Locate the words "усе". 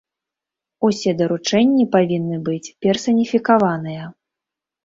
0.87-1.11